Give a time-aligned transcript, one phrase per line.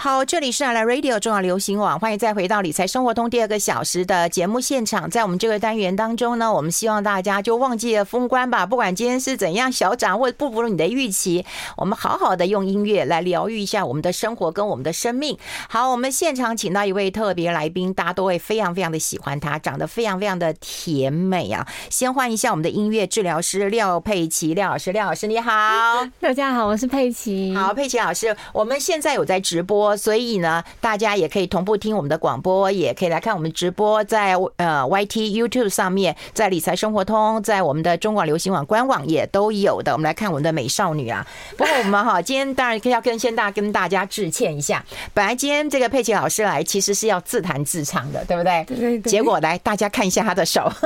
[0.00, 5.10] 好，这里是阿来 Radio 重要流行网，欢迎再回到理财生活通第二个小时的节目现场。
[5.10, 11.44] 在我们这个单元当中呢，我们希望大家就忘记了封关吧，不管今天是怎样小涨或者不符合你的预期，
[11.76, 15.36] 我们好好的用音乐来疗愈一下我们的生活跟我们的生命。
[15.68, 21.66] 好，我们现场请到一位特别来宾，大家都会非常非常的喜欢他，长得非常非常的甜美啊！
[21.90, 27.52] 先欢迎一下我们的音乐治疗师廖佩琪，廖老师，廖老师你好，大家好，我是佩琪。
[27.56, 29.87] 好，佩琪老师，我们现在有在直播。
[29.96, 39.92] 所以呢，大家也可以同步听我们的广播，也可以来看我们直播，在呃 YT YouTube 上面，在理财生活通，在我们的中广流行网官网也都有的。
[39.92, 41.24] 我们来看我们的美少女啊！
[41.56, 48.64] 不过我们哈，今天当然要跟先大跟大家致歉一下，本来今天这个佩奇老师来，其实是要自弹自唱的，对不对？
[48.66, 49.10] 对对对。
[49.10, 50.70] 结果来，大家看一下她的手，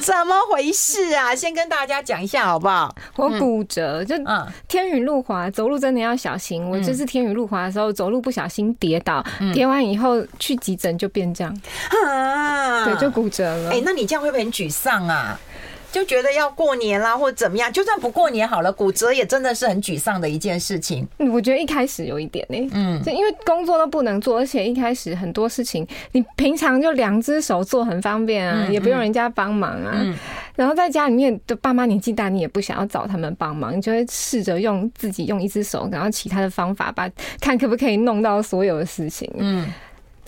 [0.00, 1.34] 怎么回事啊？
[1.34, 2.94] 先跟大家讲一下好不好？
[3.16, 6.12] 我骨折，就嗯，天雨路滑，走路真的要。
[6.22, 6.64] 小心！
[6.70, 11.52] 我这次天雨路滑的时候，走路不小心跌倒，跌完以后去急诊就变这样，
[12.84, 13.70] 对，就骨折了。
[13.70, 15.38] 哎，那你这样会不会很沮丧啊？
[15.92, 17.70] 就觉得要过年啦，或者怎么样？
[17.70, 21.06] 就算不过年好了，骨折也真的是很沮丧的一件事情。
[21.18, 30.02] 我觉得一开始有一点呢，嗯，就因为工作都不能做，而且一开始很多事情，你平常就两只手做很方便啊，也不用人家帮忙啊。
[30.56, 39.30] 然后在家里面的爸妈年纪大，你也不想要找他们帮忙，你就会试着用自己用一只手，然后其他的方法把看可不可以弄到所有的事情。
[39.38, 39.72] 嗯，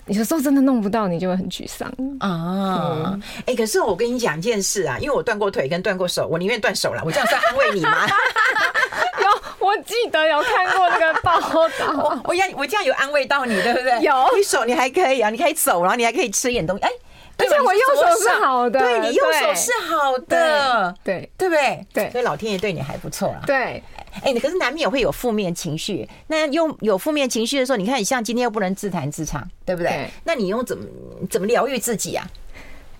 [0.07, 3.17] 有时候真的弄不到，你就会很沮丧啊。
[3.39, 7.01] 哎、欸，可是我跟你讲一件事啊，因为我断过腿跟断过手，我宁愿断手了。
[7.05, 8.05] 我这样算安慰你吗？
[9.21, 11.93] 有，我记得有看过那个报道。
[11.97, 13.99] 我我要我这样有安慰到你，对不对？
[14.01, 16.83] 有，你手你还可以啊，你可以走，然后你还可以吃一点东西。
[16.83, 16.95] 哎、欸。
[17.37, 21.85] 而且我右手是好的，对，你右手是好的，对，对不对？
[21.93, 23.41] 对，所以老天爷对你还不错啊。
[23.45, 23.83] 对，
[24.21, 26.07] 哎，你可是难免会有负面情绪。
[26.27, 30.09] 那用有负面情绪的时候，你看，你像今天又不能自弹自唱，对不对？
[30.23, 30.83] 那你用怎么
[31.29, 32.27] 怎么疗愈自己啊？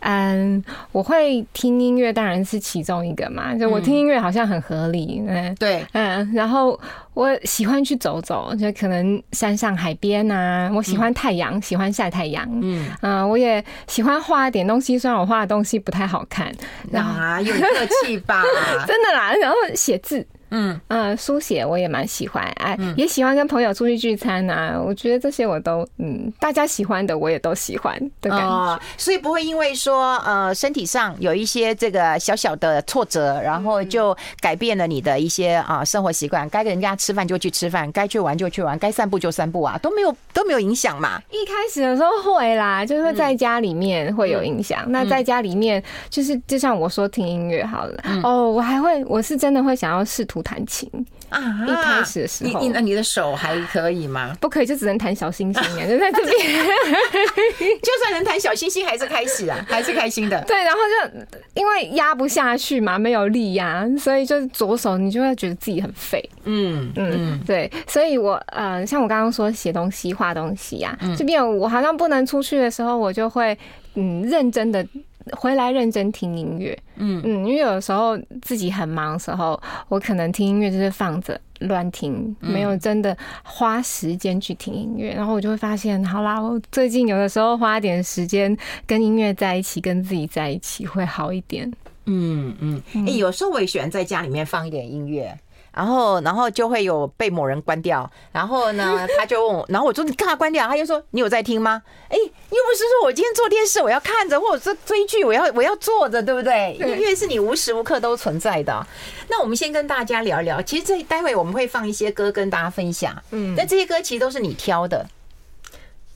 [0.07, 3.55] 嗯，我会听音乐，当然是其中一个嘛。
[3.55, 6.31] 就我听音乐好像很合理，嗯，对，嗯。
[6.31, 6.79] 然后
[7.15, 10.69] 我喜欢去走走，就可能山上海边啊。
[10.75, 13.27] 我喜欢太阳，喜欢晒太阳，嗯嗯。
[13.27, 16.53] 我也喜欢画一点东西，虽然我画的东西不太好看，
[16.93, 17.65] 啊，有客
[18.03, 18.43] 气吧？
[18.85, 19.33] 真的啦。
[19.41, 20.23] 然后写字。
[20.57, 24.81] 嗯啊，书写我也蛮喜欢，哎，也喜欢跟朋友出去聚餐啊。
[24.81, 28.79] 我觉得这些我都嗯，大家喜欢的我也都喜欢的感觉。
[28.97, 36.47] 所以不会因为说呃身体上有一些这个小小的挫折，然后就改变了你的一些啊生活习惯。
[36.47, 41.21] 该跟人家吃饭就去吃饭，该去玩就去玩，该散步就散步啊，都没有都没有影响嘛。
[41.31, 44.85] 一开始的时候会啦，就是在家里面会有影响。
[44.87, 50.44] 那在家里面就是就像我说听音乐好了哦，我还会我是真的会想要试图。
[50.45, 50.87] 不弹琴
[51.29, 51.39] 啊！
[51.67, 54.37] 一开始的时候，你那你的手还可以吗？
[54.39, 56.35] 不可以，就只能弹小星星啊， 就在这边。
[57.81, 60.39] 就算能弹小星星，还是开始啊， 还是开心的。
[60.45, 61.19] 对，然后就
[61.55, 66.23] 因为压不下去嘛，没有力压，所以就是左手你就会觉得自己很废。
[66.43, 73.57] 嗯嗯，对，所以我呃，像我刚刚说写东西、画东西呀，这边我好像不能出去的时候，我就会
[73.95, 74.85] 嗯认真的。
[75.31, 77.21] 回来认真听音乐，嗯。
[77.25, 88.55] 嗯，因为有的时候自己很忙的时候，我可能听音乐就是放着乱听，没有真的花时间去听音乐，然后我就会发现，好啦，我最近有的时候花点时间
[88.85, 91.71] 跟音乐在一起，跟自己在一起会好一点。
[92.05, 95.35] 嗯嗯，哎，有时候我也喜欢在家里面放一点音乐。
[95.75, 98.09] 然后，然后就会有被某人关掉。
[98.31, 106.77] 然后呢， 他就问我，然后我说：“你干嘛关掉？”他就说：“你有在听吗？”哎，又不是说我今天做电视我要看着，或者是追剧我要我要坐着，对不对？
[106.79, 108.87] 音乐是你无时无刻都存在的。
[109.27, 113.13] 那我们先跟大家聊一聊，其实这待会我们会放一些歌跟大家分享。
[113.31, 115.05] 嗯，那这些歌其实都是你挑的。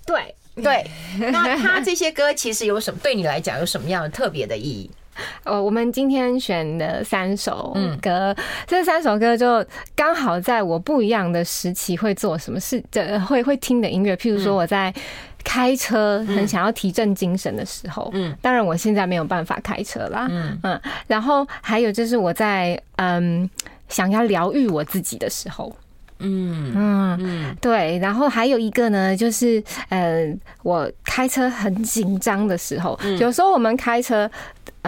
[0.06, 0.34] 对
[0.64, 0.90] 对，
[1.32, 4.90] 那他这些歌其实有什么对你来讲有什么样的特别的意义？
[5.44, 8.36] 呃，我们今天选的三首歌，
[8.68, 9.66] 这三首歌就
[9.96, 14.16] 刚好在我不一样的时期会做什么事，这会会听的音乐。
[14.16, 14.94] 譬如说我在
[15.44, 20.82] 开车很想要提振精神的时候，嗯，当然我现在没有办法开车啦，嗯嗯。
[21.08, 23.50] 然后还有就是我在嗯
[23.88, 25.74] 想要疗愈我自己的时候，
[26.20, 27.98] 嗯嗯对。
[28.00, 30.28] 然后还有一个呢，就是呃
[30.62, 34.30] 我开车很紧张的时候，有时候我们开车。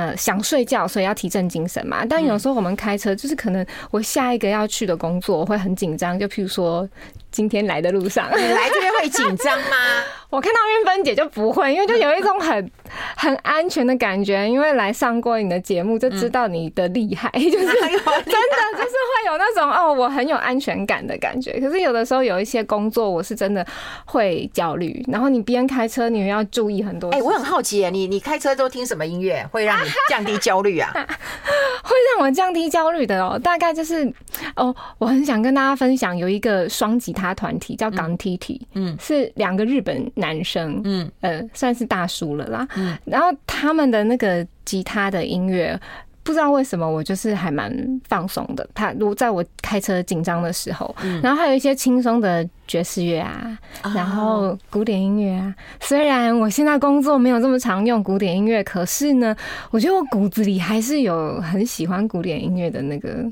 [0.01, 2.03] 呃，想睡觉，所以要提振精神嘛。
[2.03, 6.89] 但有时候我们开车，就是可能我下一个要去的工作我会很紧张，就譬如说
[7.31, 9.78] 今天来的路上，你来这边会紧张吗？
[10.30, 12.72] 我看到运芬姐就不会，因为就有一种很
[13.16, 21.60] 很安全的感觉，因为来上过你的节目就知道你的厉害， 嗯、就是真的就是会有那种哦，我很有安全感的感觉。
[21.60, 23.66] 可是有的时候有一些工作，我是真的
[24.06, 27.10] 会焦虑，然后你边开车，你要注意很多。
[27.10, 30.92] 哎、欸，我很好奇，你你开车都听什么音乐，会让你降低焦虑啊？
[31.84, 34.10] 会让我降低焦虑的哦，大概就是
[34.56, 39.91] 哦，我很想跟大家分享，有一个双吉他团体叫港 T T，嗯，是两个日本。
[40.15, 42.68] 男生，嗯，呃，算是大叔了啦。
[42.75, 45.79] 嗯，然后他们的那个吉他的音乐，
[46.23, 47.73] 不知道为什么我就是还蛮
[48.07, 48.68] 放松的。
[48.73, 53.57] 他如果在我开车紧张的时候，嗯，然后还有一些轻松的爵士乐啊，
[53.95, 55.53] 然后古典音乐啊。
[55.79, 59.35] 虽然我现在工作没有这么常用古典音乐，可是呢，
[59.71, 63.25] 我觉得我骨子里还是有很喜欢古典音乐的那个，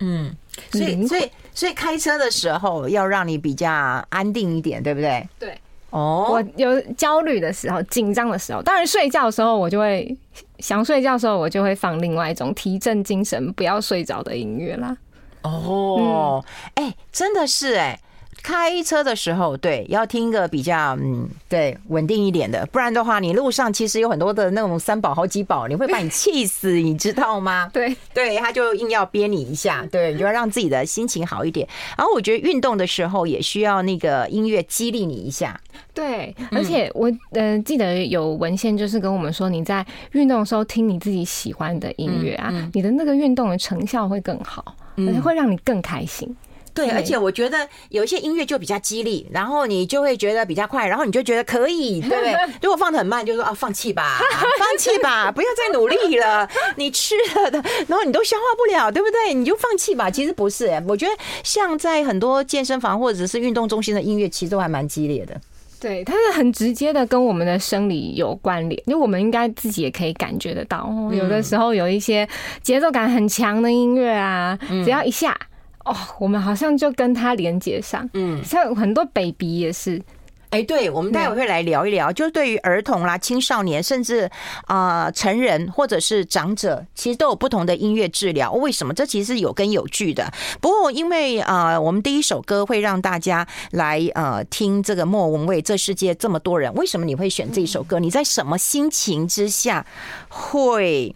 [0.00, 0.34] 嗯，
[0.70, 3.70] 所以所以所以开车的时候要让你比较
[4.10, 5.26] 安定一点，对不对？
[5.38, 5.58] 对。
[5.90, 10.14] 哦，我有焦虑的时候、紧张的时候，当然睡觉的时候，我就会
[10.58, 14.96] 想睡觉的时候，我就会放另外一种提振精神、不要睡着的音乐啦。
[15.42, 18.00] 哦，哎、欸，真的是哎、欸。
[18.44, 27.70] 开车的时候，对，要听个比较嗯，对，稳定一点的，不然的话，你路上其实有很多的那种三宝好几宝，你会把你气死，你知道吗？
[27.72, 31.66] 对，对，他就硬要憋你一下，对，你就要让自己的心情好一点。
[31.96, 35.58] 然后我觉得运动的时候也需要那个音乐激励你一下。
[35.94, 46.36] 对，而且我嗯、呃、记得有文献就是跟我们说，你在运动的时候听你自己喜欢的音乐啊，你的那个运动的成效会更好，而且会让你更开心。
[46.74, 52.34] 对，而且我觉得有一些音乐就比较激励，然后你就会觉得比较快，然后你就觉得可以， 对不对？
[52.60, 54.18] 如果放的很慢，就说啊，放弃吧，
[54.58, 56.48] 放弃吧，不要再努力了。
[56.74, 59.32] 你吃了的，然后你都消化不了，对不对？
[59.32, 60.10] 你就放弃吧。
[60.10, 61.12] 其实不是，我觉得
[61.44, 65.40] 像在很多健身房或者是运动中心的音乐，其实都还蛮激烈的。
[65.80, 70.90] 对，它是很直接的跟我们的生理有关联，因为我们应该自己也可以感觉得到。
[71.12, 72.28] 有的时候有一些
[72.62, 75.38] 节奏感很强的音乐啊，只要一下。
[75.84, 80.00] 哦，我们好像就跟他连接上，嗯，像很多 baby 也是，
[80.48, 84.30] 哎，对，我们待会会来聊一聊，就是对于儿童啦、青少年，甚至
[84.66, 88.52] 啊成人或者是长者，其实都有不同的音乐治疗。
[88.52, 88.94] 为什么？
[88.94, 90.32] 这其实是有根有据的。
[90.60, 97.98] 不过，因为啊，我们第一首歌会让大家来呃听这个莫文蔚，这世界这么多人，为什么你会选这首歌？
[97.98, 99.84] 你在什么心情之下
[100.28, 101.14] 会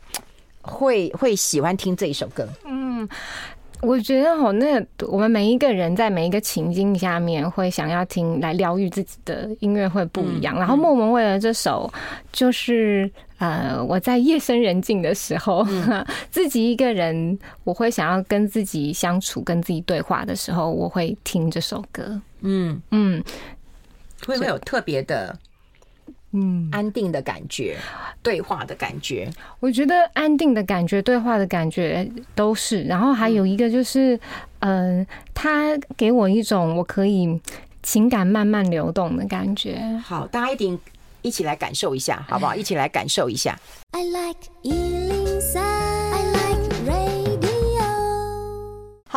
[0.61, 2.47] 会会喜欢听这一首歌？
[2.67, 3.09] 嗯。
[3.81, 10.57] 我觉得哦，那我们每一个人在每一个情境下面会想要听来疗愈自己的音乐会不一样。
[10.57, 11.89] 然后莫文蔚的这首，
[12.33, 13.09] 就是
[13.39, 15.65] 呃，我在夜深人静的时候，
[16.29, 22.21] 自己一个人，我会想要跟自己相处、跟自己对话的时候，我会听这首歌。
[22.41, 23.23] 嗯嗯，
[24.27, 25.39] 会不会有特别的？
[26.33, 27.77] 嗯，安定的感觉，
[28.23, 29.31] 对话的感觉，
[29.61, 32.83] 我觉得安定的感觉，对话的感觉都是。
[32.85, 34.19] 然后还有一个就是，
[34.61, 37.41] 嗯，他给我一种我可以
[37.83, 39.81] 情感慢慢流动的感觉。
[40.05, 40.79] 好，大家一定
[41.23, 42.55] 一起来感受一下，好不好？
[42.57, 43.59] 一起来感受一下。
[43.93, 44.41] I like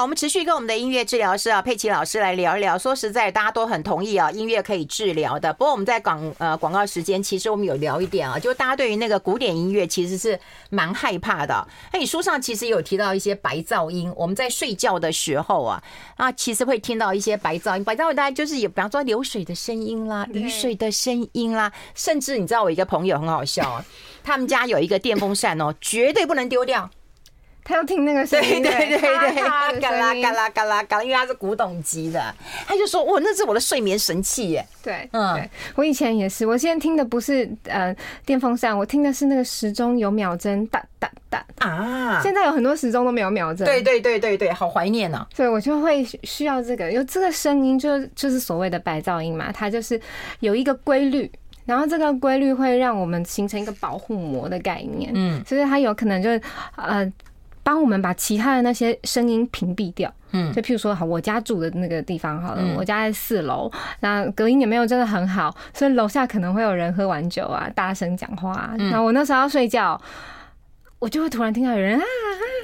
[0.01, 2.75] 好，我们持续跟我们的音乐治疗师啊佩奇老师来聊一聊。
[2.75, 5.53] 说实在，大家都很同意啊，音乐可以治疗的。
[5.53, 10.39] 不过我们在广呃广告时间，其实我们有聊一点啊，就大家对于那个古典音乐其实是
[10.71, 11.67] 蛮害怕的。
[11.93, 15.83] 那你书上其实有提到一些白噪音，我们在睡觉的时候啊
[16.15, 17.83] 啊，其实会听到一些白噪音。
[17.83, 23.85] 白噪音大家就是有，比方说流水的声音啦、雨水的声音啦，甚至你知道我一个朋友很好笑啊，
[24.23, 26.89] 他们家有一个电风扇哦，绝对不能丢掉。
[27.63, 32.33] 他要听那个声音，对对对对，嘎啦嘎啦嘎啦嘎，因为他是古董级的，
[32.67, 42.19] 他就说：“哇，那是我的睡眠神器耶！”对，嗯，我以前也是，我现在听的不是呃电风扇，我听的是那个时钟有秒针哒哒哒啊！
[42.23, 45.25] 现在有很多时钟都没有秒针，对对对对对，好怀念哦。
[45.33, 50.01] 所以我就会需要这个，有这个声音就就是所谓的白噪音嘛，它就是
[50.39, 51.31] 有一个规律，
[51.65, 56.41] 然后这个规律会让我们形成一个保护膜的概念，嗯，所以它有可能就是
[56.75, 57.09] 呃。
[57.63, 69.99] 帮我们把其他的那些声音屏蔽掉，嗯，就譬如说，好，我家住的那个地方，好了，我家在四楼，那隔音也没有真的很好，所以楼下可能会有人喝完酒啊，大声讲话，那我那时候要睡觉，
[71.01, 72.05] 我就会突然听到有人啊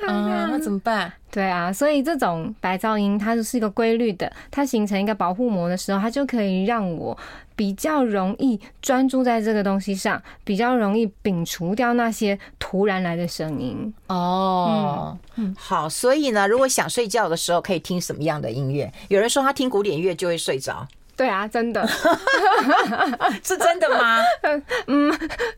[0.06, 1.12] 啊啊，那怎么办？
[1.32, 7.18] 对啊，所以这种白噪音它就是一个规律的，它形成一个保护膜的时候，它就可以让我
[7.56, 13.92] 比较容易专注在这个东西上，比较容易摒除掉那些突然来的声音。
[14.06, 18.92] 哦，嗯，好，所以呢，如果想睡觉的时候，可以听什么样的音乐？
[19.08, 20.88] 有人说他听古典乐就会睡着。
[21.18, 21.86] 对啊，真的
[23.44, 24.22] 是真的吗？
[24.88, 25.12] 嗯，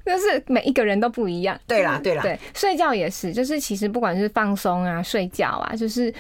[0.06, 1.60] 就是每一个人都不一样。
[1.68, 6.12] 对啦，对啦，对，睡觉也是，就是其实不管是放松啊、睡觉啊，就是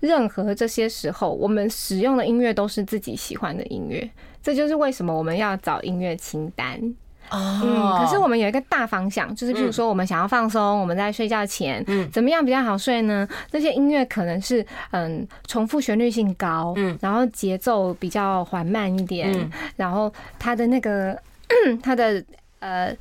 [0.00, 4.10] 任何这些时候，我们使用的音乐都是自己喜欢的音乐。
[4.42, 6.80] 这就是为什么我们要找音乐清单。
[7.30, 13.26] 哦，嗯，可是我们有一个大方向，就是譬如说我们想要放松，我们在睡觉前，嗯，怎么样比较好睡呢？
[13.50, 21.20] 这些音乐可能是嗯，重复旋律性高，嗯，然后节奏比较缓慢一点，嗯，然后它的那个
[21.82, 22.22] 它的
[22.60, 22.94] 呃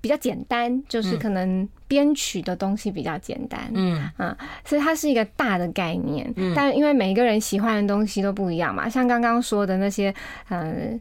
[0.00, 4.10] 比较简单，就是可能编曲的东西比较简单，嗯。
[4.16, 10.14] 啊，所以它是一个大的概念，嗯，但因为每一个人喜欢的东西都不一样嘛，像刚刚说的那些，
[10.48, 11.00] 嗯。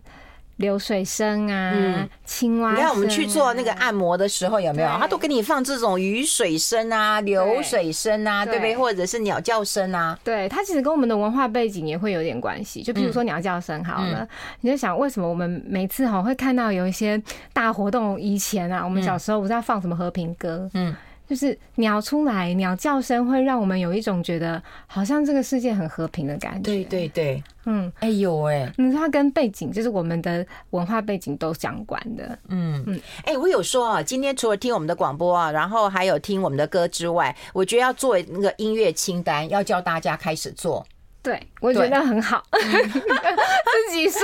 [0.59, 2.75] 流水声啊，嗯、青蛙啊。
[2.75, 4.89] 你看我们去做那个按摩的时候，有没有？
[4.99, 8.75] 他都给你放这种雨水声啊、流水声啊，对不对？
[8.75, 10.17] 或者是鸟叫声啊。
[10.23, 12.83] 对，它其实跟我们的文化背景也会有点关系。
[12.83, 14.27] 就比如说鸟叫声好了，嗯、
[14.61, 17.21] 你就想为什么我们每次哈会看到有一些
[17.53, 18.19] 大活动？
[18.19, 20.69] 以前啊，我们小时候不是要放什么和平歌？
[20.73, 20.95] 嗯。
[21.29, 26.61] 就是鸟出来，鸟叫声会让我们有一种觉得好像这个世界很和平的感觉。
[26.61, 32.35] 对对对，嗯，哎呦哎，嗯，它跟背景就是我们的文化背景都相关的。
[32.47, 40.83] 嗯嗯，哎，我有说啊，今天除了听我们的广播啊，然后还有听我们的歌之外，我觉得要做那个音乐清单，要教大家开始做。
[41.21, 44.21] 对，我觉得很好， 自己说。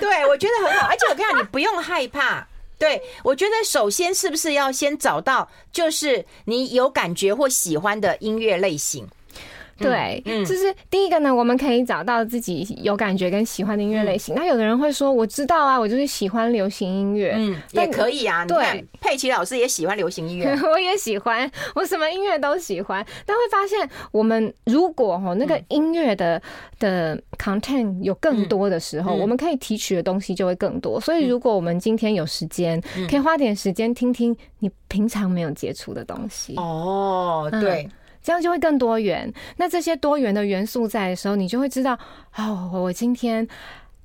[0.00, 2.44] 对，我觉得很好，而且我跟你讲，你不用害怕。
[2.82, 9.06] 对，我觉得首先是不是要先找到，就是你有感觉或喜欢的音乐类型。
[9.82, 14.34] 对，嗯，就是第一个呢，我们可以找到自己有感觉跟喜欢的音乐类型。
[14.34, 18.44] 那有的人会说，我知道啊，我就是喜欢流行音乐，嗯，也可以啊。
[18.46, 23.04] 对，佩奇老师也喜欢流行音乐， 我也喜欢，我什么音乐都喜欢。
[23.26, 26.40] 但会发现，我们如果哈那个音乐的
[26.78, 31.00] 的 content 有更多的时候，我们可以提取的东西就会更多。
[31.00, 36.54] 所以，如果我们今天有时间，可以花点时间听听你平常没有接触的东西。
[36.56, 37.88] 哦，对。
[38.22, 39.32] 这样就会更多元。
[39.56, 41.98] 那这些多元的元素在的时候，你就会知道，
[42.36, 43.46] 哦，我今天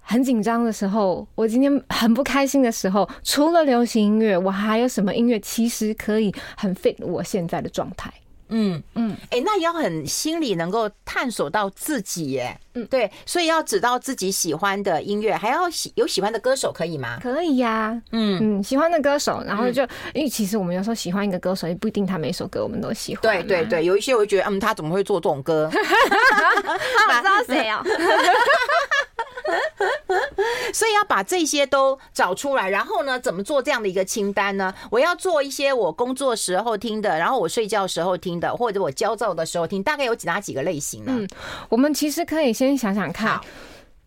[0.02, 8.12] 很紧张的时候，我今天很不开心的时候，除了流行音乐，我还有什么音乐其实可以很 fit 我现在的状态。
[8.50, 12.58] 嗯嗯，哎、欸，那也要很心里能够探索到自己耶。
[12.74, 17.20] 嗯，对，所以要知道自己喜欢的音乐，还要喜有喜欢的歌手，可以吗？
[17.22, 18.02] 可以呀、啊。
[18.12, 23.22] 嗯嗯，喜欢的歌手，然后就、嗯、因为其实我们有时候喜欢一个歌手，也不一定他每首歌我们都喜欢。
[23.22, 25.70] 对对对，有一些我会觉得，嗯，他怎么会做这种歌？
[25.74, 27.84] 我知道谁哦。
[30.74, 34.74] 所以要把这些都找出来，然后呢，怎么做这样的一个清单呢？
[34.92, 41.12] 我要做一些我工作时候听的，然后我睡觉时候听的，或者我焦躁的时候听，大概有哪几个类型呢？
[41.16, 41.28] 嗯，
[41.70, 43.40] 我们其实可以先想想看，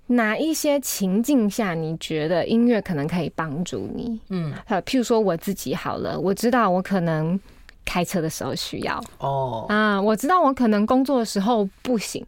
[0.06, 4.20] 哪一些情境下你觉得音乐可能可以帮助你？
[4.28, 7.38] 嗯，呃，譬如说我自己好了，我知道我可能
[7.84, 12.24] 开车的时候需要哦，啊，我知道我可能工作的时候不行。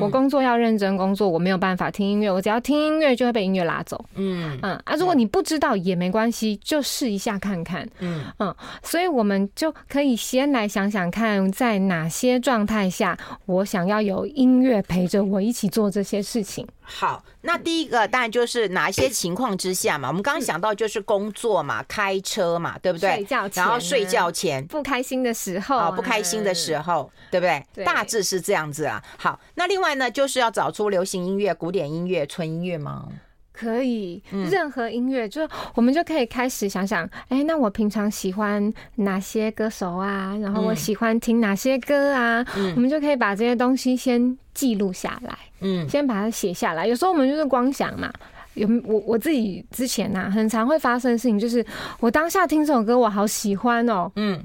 [0.00, 2.30] 我工作要认真工作，我没有办法听音乐。
[2.30, 4.02] 我只要听音乐就会被音乐拉走。
[4.14, 7.88] 嗯嗯啊，如果你不知道也没关系，就试一下看看。
[8.00, 16.66] 嗯嗯，所以我们就可以先来想想看，在哪些状态下，我想要有音乐陪着我一起做这些事情。
[16.94, 20.08] 好，那第一个当然就是哪一些情况之下嘛？
[20.08, 23.16] 我们刚刚想到就是工作嘛，开车嘛，对不对？
[23.16, 27.84] 睡觉前，然后睡觉前不开心的时候，不开心的时候，对不对？
[27.84, 29.02] 大致是这样子啊。
[29.16, 33.08] 好，那另外呢，就是要找出流行音乐、古典音乐、纯音乐吗？
[33.62, 40.36] 可以，任何音乐，就我们就可以开始想想，哎，那我平常喜欢哪些歌手啊？
[40.42, 42.44] 然后我喜欢听哪些歌啊？
[42.74, 46.86] 我们就可以把这些东西先记录下来，嗯，先把它写下来。
[46.88, 48.12] 有时候我们就是光想嘛，
[48.54, 51.64] 有我我自己之前呐，很常会发生的事情，就是
[52.00, 54.42] 我当下听这首歌，我好喜欢哦，嗯，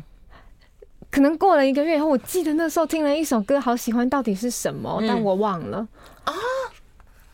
[1.10, 5.02] 可能过了一个月以后，我记得那时候听了一首歌，好喜欢，到底是什么？
[5.08, 5.88] 但我忘了
[6.26, 6.34] 啊。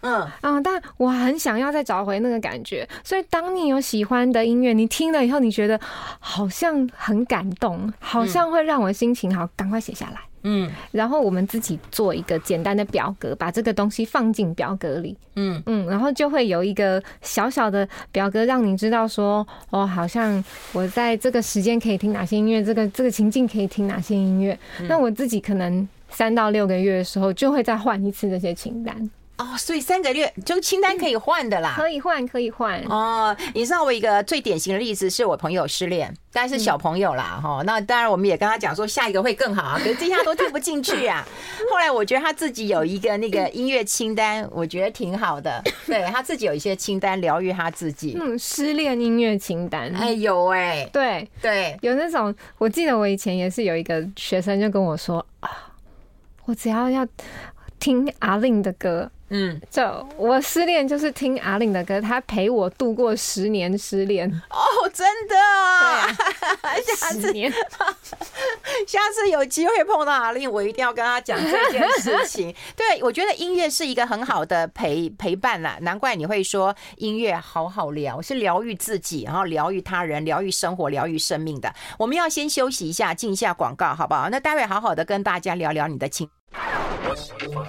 [0.04, 5.80] 嗯啊，但我很想要再找回那个感觉，所以当你有喜欢的音乐，你听了以后，你觉得
[6.20, 10.20] 好像很感动，好像会让我心情好，赶快写下来。
[10.46, 20.44] 嗯，然后我们自己做一个简单的表格，把这个东西放进表格里，嗯嗯，然后就会有一个小小的表格，让你知道说，哦，好像
[20.74, 24.60] 我在这个时间可以听哪些音乐，这个这个情境可以听哪些音乐。
[24.90, 29.10] 那我自己可能三到六个月的时候，就会再换一次这些清单。
[29.44, 32.80] 哦，所以三个月就清单可以换的啦，可以换，可以换。
[32.84, 41.28] 哦，你知道我一个最典型的例子是我朋友失恋，但是小朋友啦，哈、嗯，那当然我们也跟他讲说下一个会更好啊，可是这下都听不进去啊。
[41.70, 48.18] 后来我觉得他自己有一个那个音乐清单，我觉得挺好的，对他自己有一些清单疗愈他自己。
[48.22, 51.28] 嗯，失恋音乐清单，哎有哎，对。
[51.42, 55.50] 对，有那种，我记得我以前也是有一个学生就跟我说啊，
[56.46, 57.06] 我只要要
[57.84, 59.12] 听阿令的歌。
[59.36, 59.82] 嗯，就
[60.16, 64.30] 我失恋就是听阿令的歌，他陪我度过十年失恋。
[64.50, 66.08] 哦，真的啊！
[66.96, 67.52] 下次年
[68.88, 72.56] 下次有机会碰到阿令，我一定要跟他讲这件事情。
[72.78, 81.74] 对，我觉得音乐是一个很好的陪陪伴啦，难怪你会说音乐好好聊，是疗愈自己，然后疗愈他人，疗愈生活，疗愈生命的。
[81.98, 84.30] 我们要先休息一下，进一下广告，好不好？
[84.30, 86.30] 那待会好好的跟大家聊聊你的情。
[87.06, 87.66] 我喜欢，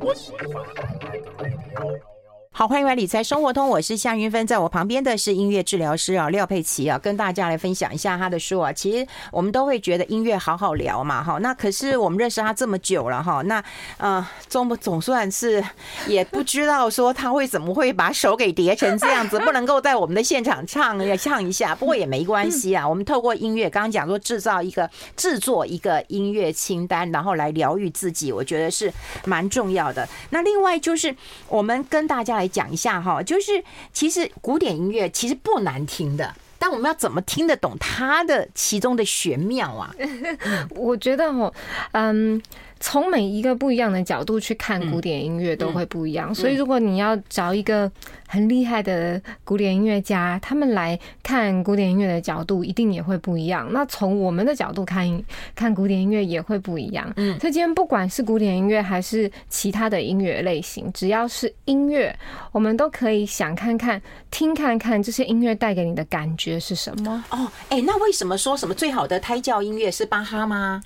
[0.00, 2.11] 我喜欢。
[2.54, 8.70] 好，欢迎来理财生活通，我是夏云芬，在我旁边的是音乐治疗师啊廖佩琪啊，跟大家来分享一下他的书啊。
[8.70, 13.64] 其实我们都会觉得音乐好好聊嘛，哈，那可是我们认识他这么久了哈，那
[13.96, 15.64] 呃总不总算是
[16.06, 22.86] 也不知道说他会怎么会把手给叠成这样子， 不能够在我们的现场唱也唱一下，不过也没关系啊。
[22.86, 28.92] 我们透过音乐，刚刚讲说制造一个制作一个音乐清单，然后来疗愈自己，我觉得是
[29.24, 30.06] 蛮重要的。
[30.28, 31.16] 那另外就是
[31.48, 32.52] 我们跟大家来。
[32.52, 39.94] 讲一下哈，就是其实古典音乐其实不难听的，但我们要怎么听得懂它的其中的玄妙啊？
[40.76, 41.52] 我觉得哦，
[41.92, 42.42] 嗯。
[42.84, 47.90] 从每一个不一样的角度去看古典音乐都会不一样，所以如果你要找一个
[48.26, 53.68] 很厉害的古典音乐家，他们来看古典音乐的角度一定也会不一样。
[53.72, 55.22] 那从我们的角度看
[55.54, 57.10] 看古典音乐也会不一样。
[57.16, 62.14] 嗯，所以今天不管是古典音乐还是其他的音乐类型，只要是音乐，
[62.50, 67.24] 我们都可以想看看、听看看这些音乐带给你的感觉是什么。
[67.30, 70.82] 哦，哎，那为什么说什么最好的胎教音乐是巴哈吗？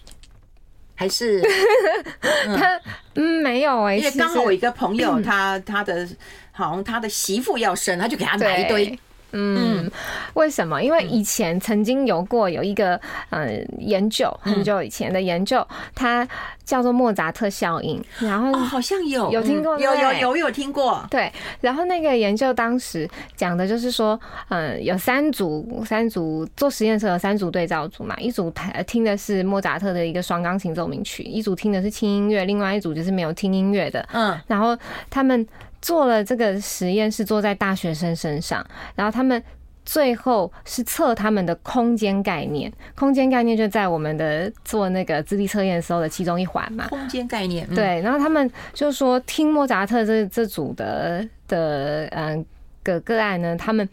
[0.97, 1.41] 还是
[2.57, 2.81] 他
[3.15, 6.09] 嗯没有哎、欸，因为刚好我一个朋友他他的
[6.51, 8.99] 好像他的媳妇要生，他就给他买一堆。
[9.37, 9.91] 嗯，
[10.35, 10.83] 为什么？
[10.83, 12.99] 因为以前曾经有过有一个
[13.31, 16.27] 嗯研究，很久以前的研究，它
[16.65, 18.03] 叫做莫扎特效应。
[18.19, 21.07] 然后好像有有听过，有有有有听过。
[21.11, 28.53] 对，然后那个研究当时讲的就是说，嗯，有三组三组做实验时有三组对照组嘛，一组
[28.87, 34.07] 听的是莫扎特的一个双钢琴奏鸣曲，一组听的是轻音乐，另外一组就是没有听音乐的。
[34.13, 34.77] 嗯，然后
[35.11, 35.47] 他们。
[35.87, 39.41] 做了这个实验是做在大学生身上，然后他们
[39.85, 46.89] 最后是测他们的空间概念，空间概念就在我们的做那个智力测验时候的其中一环嘛。
[46.89, 52.45] 空间概念，对，然后他们就说听莫扎特这这组的的嗯
[52.83, 53.89] 个个案呢，他们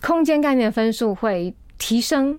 [0.00, 2.38] 空间概念分数会提升。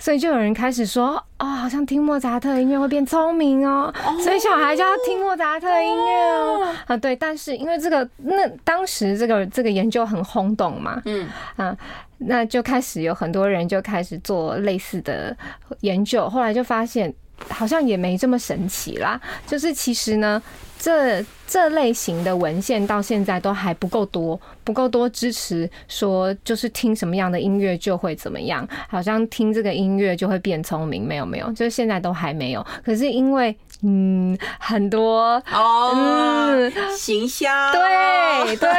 [0.00, 6.74] 所以就有人开始说，哦，好像听莫扎特的音乐会变聪明哦，所以小孩就要听莫扎特的音乐哦。
[6.86, 11.28] 啊，对，但是因为这个，那当时这个这个研究很轰动嘛，嗯。
[11.56, 11.76] 啊，
[12.16, 15.36] 那就开始有很多人就开始做类似的
[15.82, 17.12] 研究，后来就发现
[17.48, 20.42] 好像也没这么神奇啦，就是其实呢。
[20.80, 32.66] 这这类型的文献到现在都还不够多，不够多支持说就是听什么样的音乐就会怎么样，好像听这个音乐就会变聪明，没有没有，就是现在都还没有。
[32.82, 38.70] 可是因为嗯很多哦，嗯，行销对对，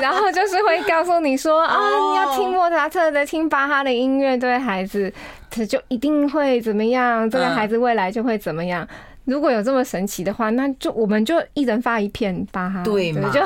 [0.00, 5.12] 然后就是会告诉你说啊，你要听莫扎特的，听巴哈的音乐，对孩子
[5.50, 8.86] 他就一定会怎么样，这个孩子未来就会怎么样。
[9.26, 13.30] 如果有这么神奇的话，那就我们就一人发一片巴哈，对嘛？
[13.30, 13.40] 就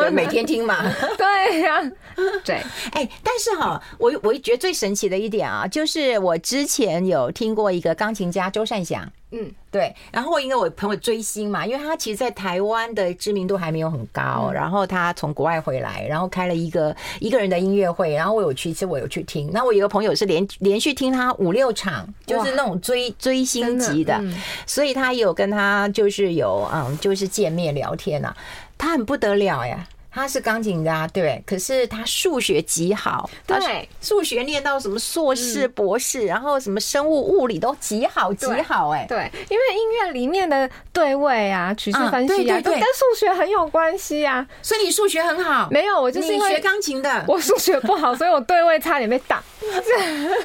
[0.00, 0.76] 对每天听嘛。
[1.18, 1.92] 对呀、啊，
[2.44, 2.56] 对。
[2.92, 9.06] 哎、欸，但是哈，我我觉得最神奇的一点啊，就是我之前有听过一个钢琴家周善祥。
[9.30, 9.94] 嗯，对。
[10.10, 14.50] 然后因为我朋友追星嘛，因为他其实，在台湾的知名度还没有很高。
[14.52, 18.14] 然后他从国外回来，然后开了一个一个人的音乐会。
[18.14, 19.50] 然后我有去，其实我有去听。
[19.52, 24.18] 那我有个朋友是连连续听他五六场，就是那种追追星级的，
[24.66, 28.34] 所以他有跟他就是有嗯，就是见面聊天呐。
[28.78, 29.86] 他很不得了呀。
[30.18, 44.46] 他是钢琴家，对，可是他数学极好，对，数学念到什么硕士、博士，然后什么生物、物理都极好，极好，哎，对，因为音乐里面的对位啊、曲式分析啊，都跟数学很有关系啊。
[44.60, 45.68] 所以你数学很好？
[45.70, 49.42] 没有，我就是因为学钢琴的，我数学不好，所以我对位差点被挡，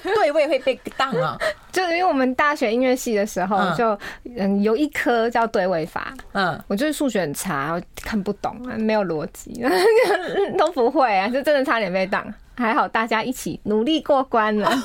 [0.03, 1.37] 对位会被当啊。
[1.71, 3.97] 就是因为我们大学音乐系的时候，就
[4.37, 9.62] 嗯有一科叫对位法，嗯，我就是数学很差，我看不懂，没有逻辑，
[10.57, 14.69] 都不会啊，就真的差点被挡，还好大家一起努力过关了。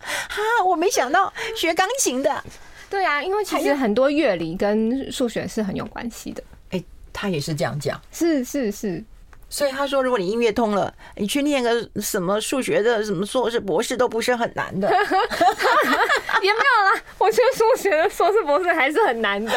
[0.00, 2.42] 哈，我没想到学钢琴的，
[2.88, 6.42] 对啊，因为其实很多乐理跟数学是很有关系的。
[6.70, 9.04] 哎，他也是这样讲，是是是。
[9.52, 14.88] 所以他说，如果你音乐通了，你去念个什么数学的什么硕士、博士都不是很难的，
[16.40, 17.02] 也没有啦。
[17.18, 19.52] 我觉得数学的硕士、博士还是很难的。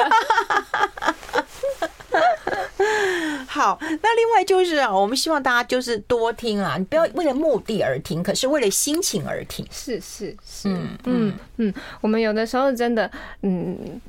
[3.48, 9.66] 好，那另外就是啊，我们希望大家就是多听啊，你不要为了目的而听，可是为了心情而听。
[9.72, 13.10] 是是是，嗯嗯嗯，我们有的时候真的，
[13.42, 14.02] 嗯，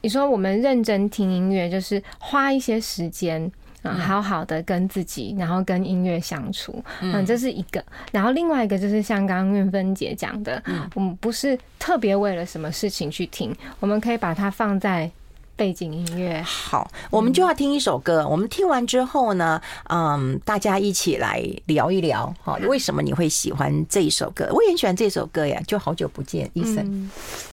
[0.00, 3.50] 你说我们认真听音乐，就是花一些时间。
[3.84, 7.82] 啊，好好的跟自己，然后跟音乐相处，嗯，这是一个。
[8.10, 15.08] 然后另外一个就是像刚刚韵芬姐讲的，嗯，我们不是特别为了什么事情去听，我们可以把它放在
[15.58, 16.40] 背景音乐。
[16.42, 18.26] 好，我们就要听一首歌。
[18.26, 24.48] 我们听完之后呢，嗯，大家一起来聊一聊，哈，为什么你会喜欢这一首歌？
[24.52, 27.08] 我也很喜欢这首歌呀，就好久不见，Eason。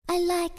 [0.05, 0.53] I like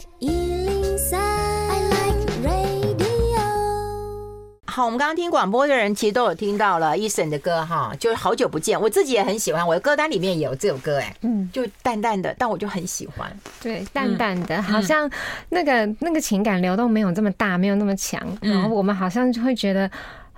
[4.77, 15.09] 好，我们刚刚听广播的人其实都有听到了 Eason 的歌哈，就是好久不见，我自己也很喜欢，我的歌单里面也有这首歌哎，嗯，就淡淡的，但我就很喜欢，对，淡淡的，好像
[15.49, 19.89] 那个那个情感流动没有这么大，没有那么强，然后我们好像就会觉得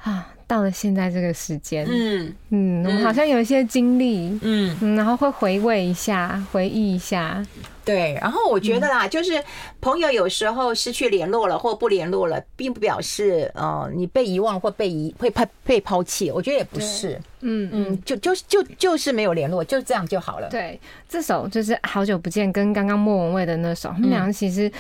[0.01, 0.25] 啊。
[0.47, 4.75] 到了现在这个时间，嗯嗯，我们好像有一些经历，嗯。
[4.81, 7.45] 嗯，然后会回味一下，回忆一下，
[7.93, 8.17] 对。
[8.21, 9.43] 然后我觉得啦，就是
[9.81, 20.49] 朋友有时候失去联络了或不联络了，并不表示呃你被遗忘或被遗会抛被抛弃，我觉得也不是，嗯嗯，就就就就是没有联络，就这样就好了。
[20.49, 24.71] 对，这首就是好久不见，跟刚刚莫文蔚的那首，他们两个其实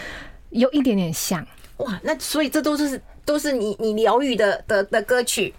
[0.49, 1.45] 有一点点像。
[1.77, 3.01] 哇，那所以这都是。
[3.25, 5.53] 都是你你疗愈的的的歌曲，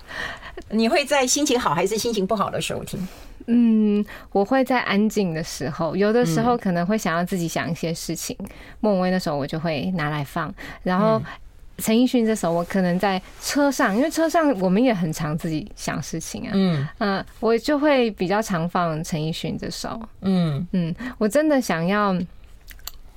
[0.70, 2.98] 你会在心情好还是心情不好的时候听？
[3.46, 8.36] 嗯，我会在安静的时候，有的时候可能会想要自己想一些事情。
[8.80, 10.52] 莫文蔚的时候，我就会拿来放。
[10.82, 11.20] 然后
[11.78, 16.50] 陈奕迅这首，我可能在车上，因为车上我们也很常自己想事情啊。
[16.52, 20.00] 嗯嗯，我就会比较常放陈奕迅这首。
[20.20, 22.16] 嗯嗯，我真的想要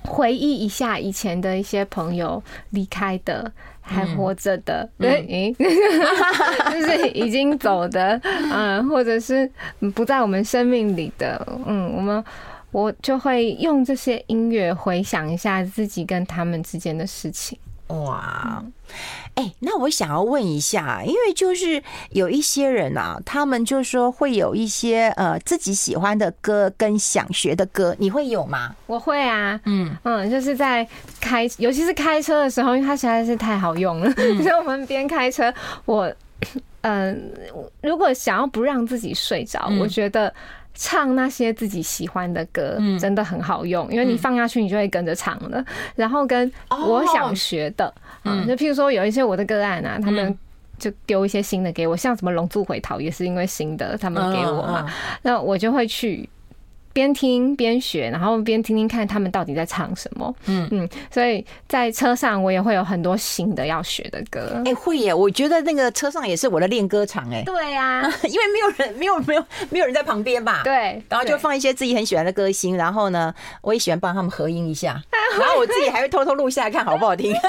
[0.02, 3.52] 回忆一下以前的一些朋友离开的。
[3.86, 9.48] 还活着的，对， 就是已经走的，嗯，或者是
[9.94, 12.24] 不在我们生命里的，嗯，我们
[12.70, 17.58] 我就会用这些音乐回想一下自己跟他们之间的事情。
[18.02, 18.62] 哇，
[19.34, 28.74] 哎，那我想要问一下，因为就是有一些人啊，他们就说会有一些呃自己喜欢的歌跟想学的歌，你会有吗？
[28.86, 29.96] 我会啊，嗯。
[30.02, 30.86] 嗯，就是在
[31.20, 34.10] 开，尤其是开车的时候，因为它实在是太好用了，
[34.42, 35.52] 所以我们边开车，
[35.84, 36.12] 我
[36.82, 37.32] 嗯，
[37.82, 40.32] 如果想要不让自己睡着，我觉得。
[40.74, 45.64] 唱那些自己喜欢的歌，真的很好用，因为你放下去，你就会跟着唱了。
[45.94, 50.36] 然后跟我想学的，嗯，就譬如说有一些我的个案啊，他们
[50.78, 56.28] 就丢一些新的给我，像什么《龙珠回逃》也是因为新的，他们给我嘛，那我就会去。
[56.94, 60.34] 边听边学，然后边听听看他们到底在唱什么。
[60.46, 64.62] 嗯嗯，所以在车上我也会有很多新的要学的歌。
[64.64, 65.12] 哎，会耶！
[65.12, 67.28] 我觉得那个车上也是我的练歌场。
[67.30, 70.62] 哎，对呀， 因为没有人，没有没有没有人在旁边吧？
[70.64, 71.02] 对。
[71.08, 75.02] 然后就放一些自己很喜欢的歌星，然后呢，我也喜欢帮他们合音一下，
[75.38, 77.34] 然后我自己还会偷偷录下来看好不好听。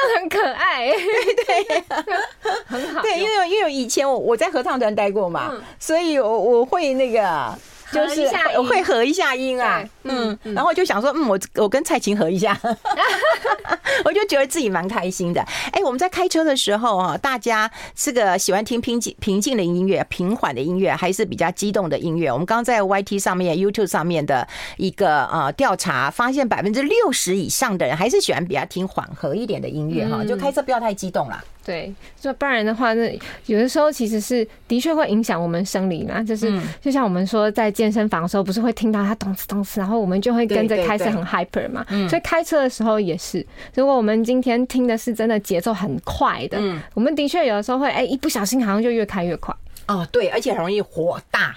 [0.00, 1.84] 这很可爱，对对，
[2.66, 3.02] 很好。
[3.02, 7.56] 对，因为因为以前我我在合唱团待过嘛，所以我我会那个。
[7.92, 8.22] 就是
[8.56, 12.58] 我会合一下音啊，嗯，然后就想说，嗯，我我跟蔡琴合一下，
[14.04, 15.40] 我就觉得自己蛮开心的。
[15.72, 22.30] 哎，我们在开车的时候啊，大家这个喜欢听平静平静的音乐、平缓的音乐，还是比较激动的音乐？
[22.30, 24.46] 我们刚刚在 YT 上面、YouTube 上面的
[24.76, 31.42] 一个呃调查，发现百分之六十以上的人还是喜欢比较听缓和一点的音乐哈，就开车不要太激动啦。
[31.68, 36.22] 对，就不然的话，那有的时候其实是的确会影响我们生理嘛。
[36.22, 36.50] 就是
[36.80, 41.84] 就像我们说在健身房的时候，不是会听到它咚次咚次，然后我们就会跟着开始很 hyper 嘛。
[42.08, 46.58] 所以开车的时候也是，如果我们今天听的是真的节奏很快的，
[46.94, 49.54] 我们的确有的时候会哎一不小心好像就越开越快。
[49.88, 51.52] 哦，对，而且很容易火大，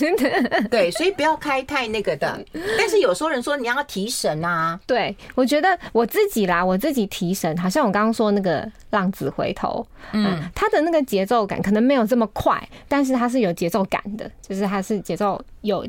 [0.70, 2.42] 对，所以不要开太那个的。
[2.78, 15.86] 但是有时候人说你要提神啊，对，我觉得我自己啦，我自己提神，好像我刚刚说那个浪子回头，嗯，他的那个节奏感可能没有这么快，但是它是有节奏感的，就是它是节奏有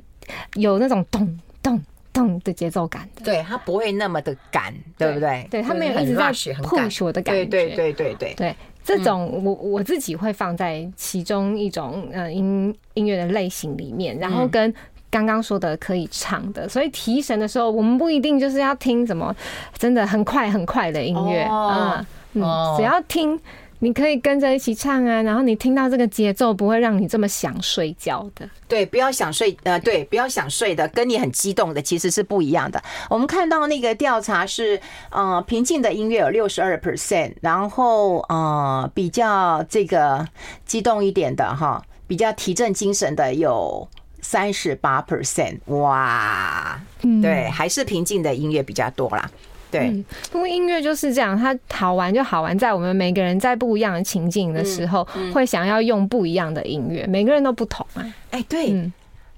[0.55, 5.47] 有那种咚咚咚的节奏感的，对，它不会那么的赶，对不对？
[5.49, 8.33] 对，它没有一直在 push 我的感觉，对对对对。
[8.33, 8.55] 对。
[8.87, 14.73] 这种我我自己会放在其中一种呃音音乐的类型里面，然后跟
[15.09, 19.35] 刚刚说的可以唱的，所以提神的时候，我们不一定就是要听什么
[19.77, 22.43] 真的很快很快的音乐，嗯嗯，
[22.77, 23.37] 只要听。
[23.79, 28.49] 你可以跟着一起唱啊，然后你听到这个节奏，不会让你这么想睡觉的。
[28.67, 32.81] 对，不要想睡，呃，对，不要想睡的，跟你很激动的其实是不一样的。
[33.09, 40.27] 我们看到那个调查是，呃，平静的音乐有六十二 percent，然后呃，比较这个
[40.65, 43.87] 激动一点的哈，比较提振精神的有
[44.21, 45.59] 三十八 percent。
[45.67, 46.81] 哇，
[47.21, 49.29] 对，还是平静的音乐比较多啦。
[49.69, 57.05] 对，不过音乐就是这样，它好玩就好玩在我们每个人在不一样的情境的时候，会想要用不一样的音乐。
[57.07, 58.05] 每个人都不同啊。
[58.31, 58.89] 哎，对，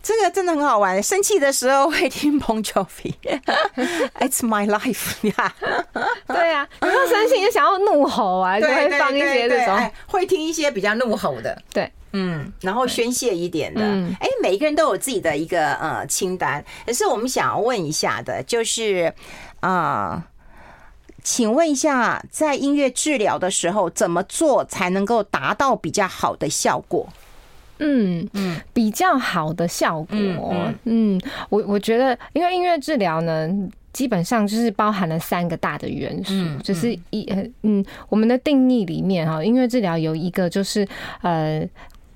[0.03, 1.01] 这个真的很好玩。
[1.01, 5.55] 生气的时候会听 Bon Jovi，It's My Life 呀。
[6.27, 11.59] 对啊，你要生气就想要怒吼啊，就会放一些这种，会听一些比较怒吼的。
[11.73, 13.81] 对，嗯，然后宣泄一点的。
[14.19, 19.11] 哎，每一个人都有自己的一个呃清单，可是我们想要问一下的，就是。
[19.59, 20.27] 啊，
[21.23, 27.07] 请问一下，在音乐治疗的时候，怎么做才能够达到比较好的效果？
[27.79, 31.19] 嗯嗯，比较好的效果，嗯，
[31.49, 33.49] 我我觉得，因为音乐治疗呢，
[33.93, 37.25] 基本上就是包含了三个大的元素，就是一
[37.63, 40.87] 嗯，我们的定义里面哈，音乐治疗有一个就是
[41.21, 41.67] 呃，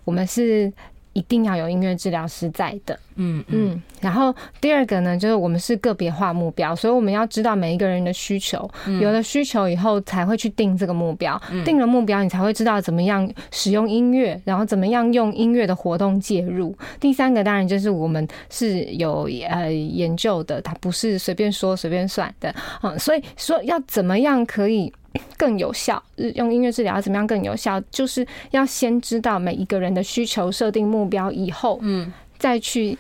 [0.06, 0.72] 我们是。
[1.16, 3.82] 一定要有音乐治疗师在的，嗯嗯。
[4.02, 16.76] 然后第二个呢，就是我们是个别化目标，所以我们要知道每一个人的需求，有了需求以后才会去定这个目标，定了目标你才会知道怎么样使用音乐，然后怎么样用音乐的活动介入。
[17.00, 24.92] 第三个当然就是我们是有呃研究的，它不是随便说随便算的，嗯，所以说要怎么样可以。
[25.38, 26.02] 更有效，
[26.34, 27.80] 用音乐治疗怎么样更有效？
[27.92, 32.12] 就是要先知道每一个人的需求，设定目标以后，嗯，
[32.44, 32.98] 再去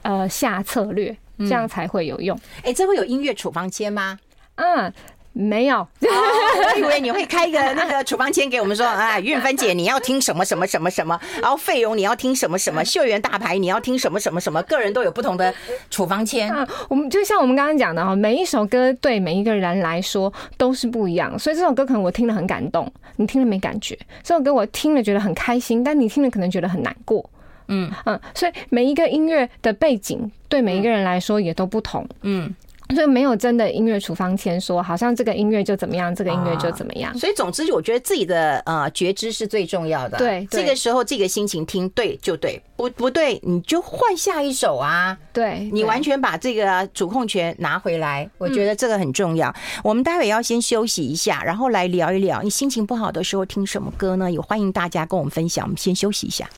[0.00, 2.34] 呃下策略，这样才会有用。
[2.62, 4.18] 哎，这会有音乐处方签吗？
[4.54, 4.90] 嗯。
[5.36, 15.52] 没有，我以为你会开一个那个处方签给我们说，哎，韵芬姐你要听什么什么什么什么，然后费用你要听什么什么， 秀媛大牌你要听什么什么什么，个人都有不同的
[15.90, 16.48] 处方签。
[16.48, 27.28] 啊，我们就像我们刚刚讲的哈，每一首歌对每一个人来说都是不一样，所以这首歌可能我听了很感动，你听了没感觉；这首歌我听了觉得很开心，但你听了可能觉得很难过。
[27.68, 32.06] 嗯嗯，所以每一个音乐的背景对每一个人来说也都不同。
[32.22, 32.54] 嗯。
[32.92, 37.16] 所以没有真的音乐处方签说，好像这个音乐就怎么样，这个音乐就怎么样。
[37.18, 40.18] 所以总之，我觉得自己的呃觉知是最重要的。
[40.18, 45.16] 对，这个时候这个心情听对就对，不不对你就换下一首啊。
[45.32, 49.52] 对，你完全把这个主控权拿回来，我觉得这个很重要。
[49.82, 54.30] 我们待会要先休息一下，然后来聊一聊你心情不好的时候听什么歌呢？
[54.30, 55.64] 也欢迎大家跟我们分享。
[55.64, 56.48] 我们先休息一下。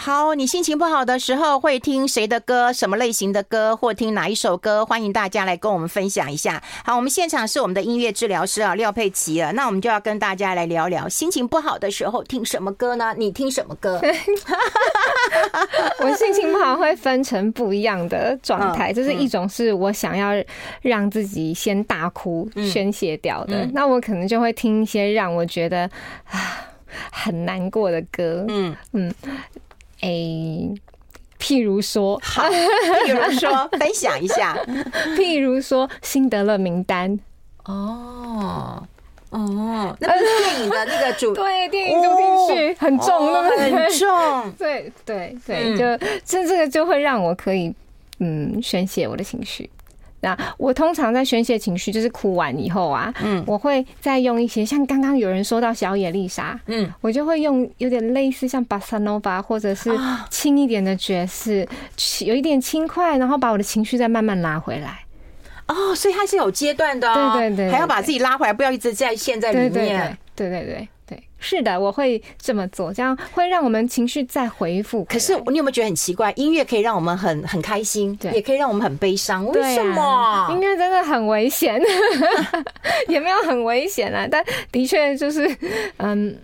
[0.00, 2.72] 好，你心情不好的时候会听谁的歌？
[2.72, 3.74] 什么类型的歌？
[3.74, 4.86] 或听哪一首歌？
[4.86, 6.62] 欢迎大家来跟我们分享一下。
[6.84, 9.50] 好，我们现场是我们的音乐治疗师啊，廖佩琪啊。
[9.50, 13.12] 那我们就要跟大家来聊聊，心情不好的时候听什么歌呢？
[13.18, 14.00] 你听什么歌？
[16.00, 20.30] 我心情不好会分成不一样的状态，就是一种是我想要
[20.80, 25.90] 让自己先大哭宣泄掉的，那我可能就会听一些让我觉得
[26.30, 26.70] 啊
[27.10, 28.44] 很难过的歌。
[28.46, 29.12] 嗯嗯。
[30.00, 30.74] 诶、欸，
[31.38, 34.56] 譬如说，好，譬如说， 分享一下，
[35.16, 37.18] 譬如说《辛德勒名单》
[37.64, 38.82] 哦
[39.30, 47.74] 哦，那电影的那个主， 对，电影主题曲很重，那么很重，对 对对，就这这个就会让我可以
[48.20, 49.68] 嗯宣泄我的情绪。
[50.20, 59.90] 那我通常在宣泄情绪，就是哭完以后啊，嗯，我会再用一些像刚刚有人说到小野丽莎，嗯，我就会用有点类似像巴萨诺瓦或者是
[60.28, 61.66] 轻一点的爵士，
[62.26, 65.00] 有一点轻快，然后把我的情绪再慢慢拉回来。
[65.68, 69.70] 哦，所以它是有阶段的，对对对，还要把自己拉回来，不要一直在陷在里面。
[69.70, 70.88] 对对对对对，
[71.38, 75.04] 是的，我会这么做，这样会让我们情绪再回复。
[75.04, 76.32] 可是你有没有觉得很奇怪？
[76.36, 80.48] 音乐可以让我们很很开心，对，也可以让我们很悲伤，为什么？
[80.50, 81.80] 音乐真的很危险，
[83.08, 85.48] 也没有很危险啊，但的确就是，
[85.98, 86.36] 嗯，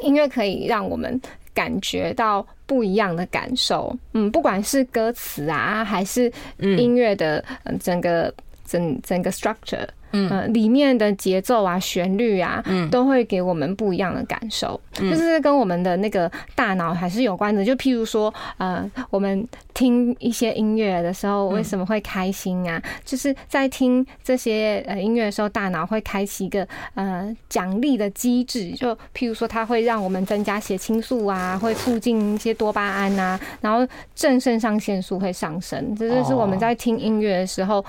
[0.00, 1.20] 音乐可以让我们。
[1.54, 9.86] 感觉到不一样的感受，嗯，不管是歌词啊，还是音乐的嗯整个整整个 structure。
[10.16, 17.64] 嗯，里面的节奏啊、旋律啊，嗯，都会给我们不一样的感受，嗯，就是跟我们的那个大脑还是有关的。
[17.64, 22.80] 就譬如说，呃，我们听一些音乐的时候，为什么会开心啊？
[23.04, 28.70] 就是在听这些呃音乐的时候，大脑会开启一个呃奖励的机制。
[28.70, 35.96] 就譬如说，它会让我们增加血清素啊，会促进一些多巴胺啊，然后正肾上腺素会上升。
[35.96, 37.84] 这就是我们在听音乐的时候。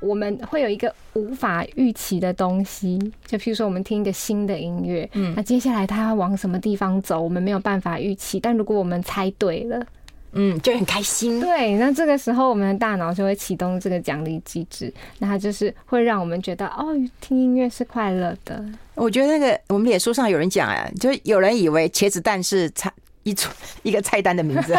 [0.00, 8.38] 我们会有一个无法预期的东西，就譬如说，我们听一个新的音乐，嗯，那接下来它要往什么地方走，我们没有办法预期。
[8.38, 9.86] 但如果我们猜对了，
[10.32, 11.40] 嗯，就很开心。
[11.40, 18.62] 对，那这个时候我们的大脑就会启动这个奖励机制，那它就是会让我们觉得，哦，听音乐是快乐的。
[18.94, 23.50] 我觉得那个我们脸书上有人讲啊，就有人以为茄子蛋是菜一出
[23.82, 24.74] 一个菜单的名字。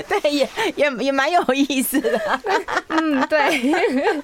[0.08, 2.20] 对，也也也蛮有意思的。
[2.88, 3.38] 嗯，对。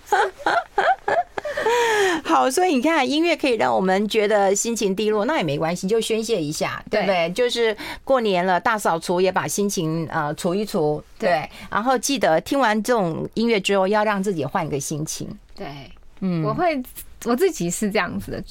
[2.24, 7.30] 好，所以你看，音乐可以让我们觉得心情低落，那也没关系，就宣泄一下，对不对？
[7.30, 11.48] 就是过年了，大扫除也把心情呃除一除，对。
[11.70, 15.28] 然后记得听完这种音乐之后，要让自己换一个心情。
[15.54, 15.66] 对，
[16.20, 16.82] 嗯，我会
[17.24, 18.42] 我自己是这样子的。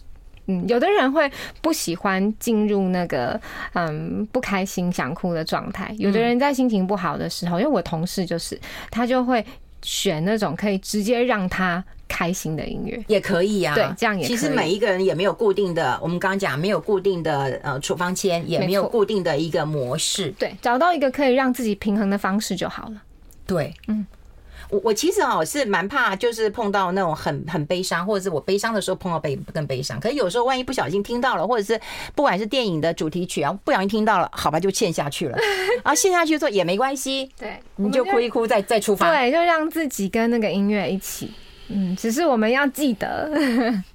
[0.47, 3.39] 嗯，有的人会不喜欢进入那个
[3.73, 5.93] 嗯不开心、想哭的状态。
[5.97, 8.60] 有的人在心情不好的时候，因为我同事就是
[8.91, 9.45] 他就会
[9.82, 13.73] 选那种可以直接让他开心的音乐，也可以啊。
[13.73, 14.25] 对，这样也。
[14.25, 20.29] 其实每一个人也没有固定的，我们刚刚讲没有固定的呃处方签，也没有固定的一个模式。
[20.38, 23.01] 对，找到一个可以让自己平衡的方式就好了。
[23.47, 24.06] 对，嗯。
[24.73, 29.99] 我我其实哦是蛮怕，就是碰到那种很很悲伤，或者是我悲伤的时候碰到悲更悲伤。
[29.99, 31.79] 可是有时候万一不小心听到了，或者是
[32.15, 35.38] 不管是电影的主题曲啊，不小心听到了，好吧，就陷下去了。
[35.83, 39.12] 啊，陷下去之后也没关系，对，你就哭一哭再，再再出发。
[39.12, 41.31] 对，就让自己跟那个音乐一起。
[41.67, 43.29] 嗯，只是我们要记得，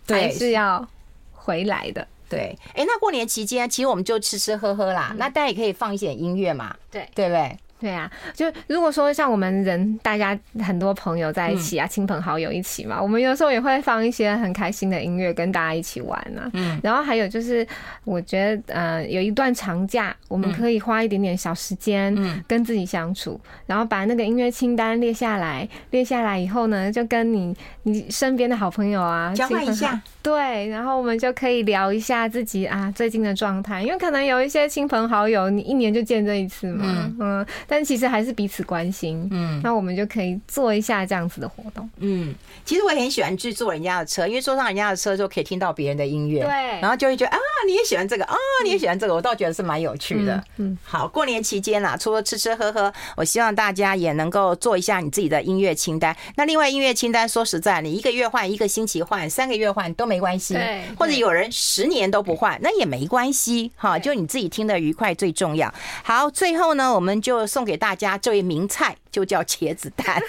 [0.07, 0.87] 对， 还是要
[1.33, 2.07] 回来的。
[2.29, 7.57] 对，哎，那过年期间其实我们就吃吃喝喝啦，那大家也可以放一些音乐嘛，对，对不对？
[7.81, 16.51] 对啊，就如果说像我们人，大家很多朋友在一起啊，亲朋好友一起嘛，我们有时候也会放一些很开心的音乐跟大家一起玩啊。
[16.55, 17.65] 嗯，然后还有就是，
[18.05, 36.85] 我觉得呃，有一段长假，我们可以花一点点小时间，嗯，跟自己相处，然后把那个音乐清单列下来，列下来以后呢，就跟你你身边的好朋友啊交换一下，对，然后我们就可以聊一下自己啊最近的状态，因为可能有一些亲朋好友，你一年就见这一次嘛，
[37.21, 37.39] 嗯。
[37.39, 46.51] 嗯但其实还是彼此关心，嗯，那我们就可以做一下这样子的活动，嗯，其实我也很喜欢去坐人家的车，因为坐上人家的车就可以听到别人的音乐，对，
[46.81, 56.17] 然后就会觉得啊，你也喜欢这个啊，你也喜欢这个，我倒觉得是蛮有趣的，嗯，好，过年期间啦，除了吃吃喝喝，我希望大家也能够做一下你自己的音乐清单。
[56.37, 65.73] 那另外音乐清单说实在，你一个月换，一个星期换，三个月换都没关系，对，或者有人十年都不换，那也没关系，哈，就你自己听得愉快最重要。
[66.03, 68.17] 好，最后呢，我们就送送给大家。
[68.17, 70.23] 这位名菜就叫茄子蛋，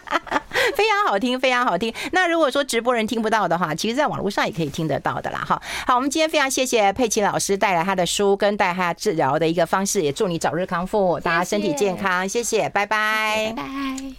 [0.74, 1.92] 非常好听，非常好听。
[2.12, 5.44] 那如果说直播人听不到的话，其实在网络上也可以听得到的啦。
[5.46, 14.16] 哈，好，我们今天非常谢谢佩奇老师带来他的书跟带他治疗的一个方式，也祝你早日康复，大家身体健康，谢谢，拜拜，拜拜。